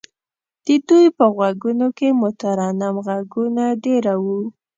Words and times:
د 0.65 0.67
دوی 0.87 1.05
په 1.17 1.25
غوږونو 1.35 1.87
کې 1.97 2.07
مترنم 2.21 2.95
غږونه 3.07 3.63
دېره 3.83 4.15
وو. 4.23 4.41